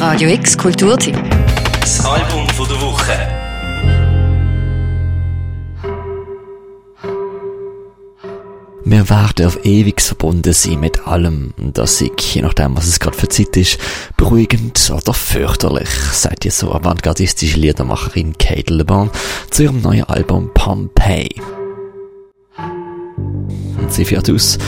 [0.00, 1.14] Radio X Kulturtipp.
[1.78, 3.12] Das Album von der Woche.
[8.82, 11.52] Wir werden auf ewig verbunden sein mit allem.
[11.58, 13.76] Das ist, je nachdem, was es gerade für Zeit ist,
[14.16, 19.10] beruhigend oder fürchterlich, sagt die so avantgardistische Liedermacherin Kate Le Bon
[19.50, 21.59] zu ihrem neuen Album Pompeii.
[23.90, 24.58] Sie führt aus,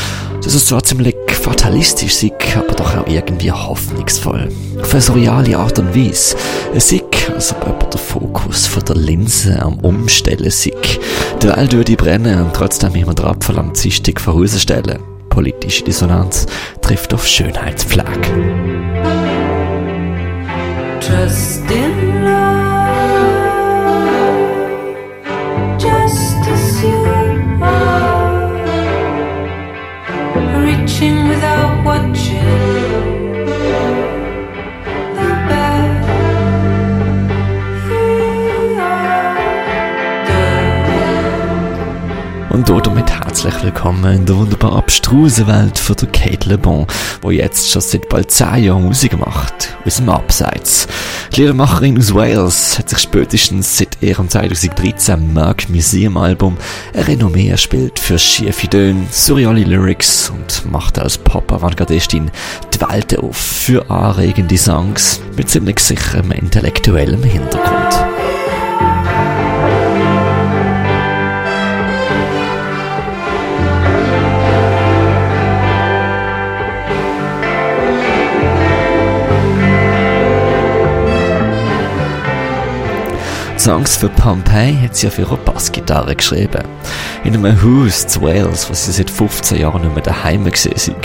[0.43, 4.49] dass es zwar ziemlich fatalistisch ist, aber doch auch irgendwie hoffnungsvoll.
[4.81, 6.37] Auf eine surreale Art und Weise.
[6.75, 6.93] Ist,
[7.35, 10.67] als ob jemand den Fokus von der Linse am Umstellen ist.
[10.67, 14.99] Die Welt würde brennen und trotzdem immer der Apfel am Zistig vorausstellen.
[15.29, 16.47] Politische Dissonanz
[16.81, 18.09] trifft auf Schönheitspflege.
[21.01, 22.52] Trust in love,
[42.53, 46.87] Und damit herzlich willkommen in der wunderbar abstrusen Welt von der Kate Le Bon,
[47.23, 50.87] wo jetzt schon seit bald 10 Jahren Musik macht, aus dem Abseits.
[51.35, 56.59] Die Liedermacherin aus Wales hat sich spätestens seit ihrem 2013 Merck Museum Album
[56.93, 62.31] ein Renommee erspielt für schiefe Töne, surreale Lyrics und macht als Pop-Avantgardistin
[62.75, 67.82] die Welt auf für anregende Songs mit ziemlich sicherem intellektuellem Hintergrund.
[83.63, 86.65] Songs für Pompeii hat sie auf ihrer Bassgitarre geschrieben.
[87.23, 90.97] In einem Haus zu Wales, wo sie seit 15 Jahren nicht mehr daheim gewesen.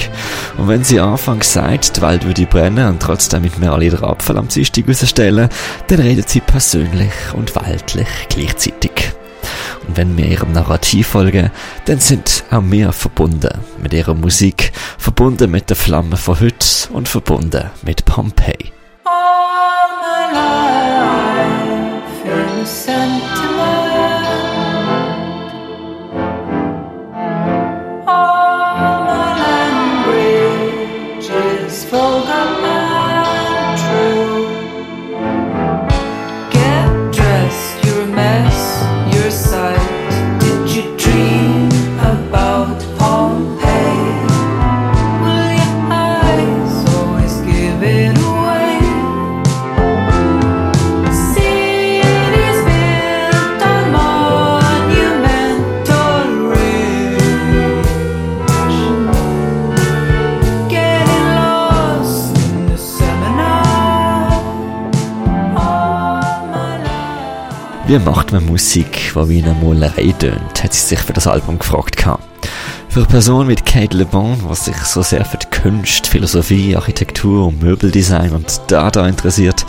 [0.58, 4.40] Und wenn sie anfangs sagt, die Welt würde brennen und trotzdem mit mehr Lieder Apfel
[4.40, 5.50] am Dienstag rausstellen,
[5.86, 9.12] dann redet sie persönlich und weltlich gleichzeitig.
[9.88, 11.52] Und wenn wir ihrem Narrativ folgen,
[11.86, 17.08] dann sind auch wir verbunden mit ihrer Musik, verbunden mit der Flamme von heute und
[17.08, 18.57] verbunden mit Pompeii.
[67.88, 71.58] Wie macht man Musik, die wie eine Malerei tönt, hat sie sich für das Album
[71.58, 72.06] gefragt.
[72.90, 76.76] Für eine Person wie Kate Le Bon, die sich so sehr für die Kunst, Philosophie,
[76.76, 79.66] Architektur und Möbeldesign und Data interessiert,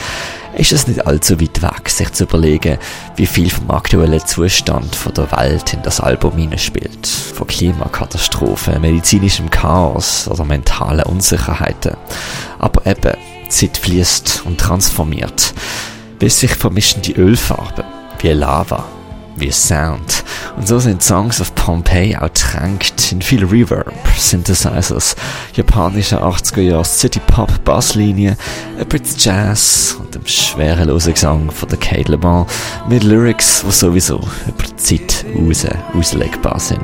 [0.57, 2.79] ist es nicht allzu weit weg, sich zu überlegen,
[3.15, 7.07] wie viel vom aktuellen Zustand von der Welt in das Album hineinspielt.
[7.07, 11.97] Von Klimakatastrophen, medizinischem Chaos oder mentalen Unsicherheiten.
[12.59, 13.17] Aber eben,
[13.49, 15.55] Zeit fließt und transformiert.
[16.19, 17.85] Bis sich vermischen die Ölfarben,
[18.21, 18.85] wie Lava,
[19.37, 20.25] wie Sound.
[20.57, 25.15] Und so sind Songs auf Pompeii auch tränkt in viel Reverb, Synthesizers,
[25.55, 28.37] japanische 80er Jahre City Pop Basslinie,
[28.79, 32.47] ein bisschen Jazz und dem schwerelosen Gesang von der Kate Le Bon
[32.89, 36.83] mit Lyrics, die sowieso über die Zeit raus auslegbar sind.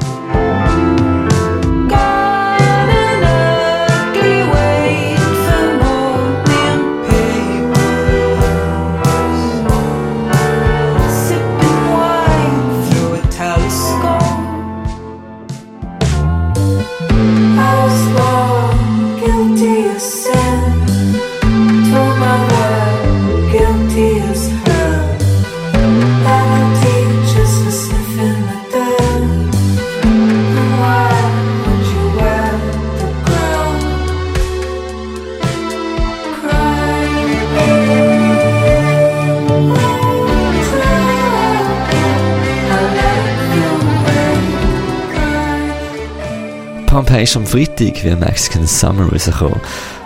[47.04, 49.60] Bandcamp ist am Freitag wie Mexican Summer rausgekommen.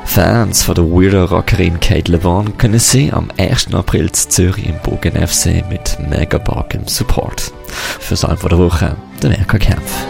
[0.05, 3.73] Fans von der Weirdo Rockerin Kate Levon können sie am 1.
[3.73, 6.39] April zu Zürich im Bogen FC mit mega
[6.73, 7.53] im Support.
[8.01, 10.07] Fürs Album der Woche, der Merker Kampf.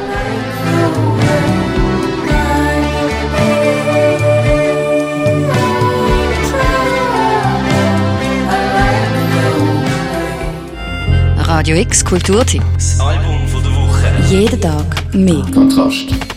[11.37, 12.99] Radio X Kulturtipps.
[13.01, 14.07] Album von der Woche.
[14.31, 15.45] Jeden Tag mehr.
[15.53, 16.28] Kontrast.